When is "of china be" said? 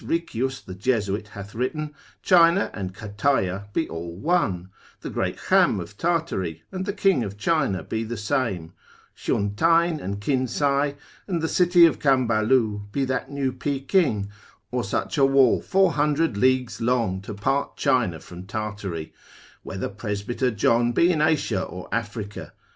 7.23-8.03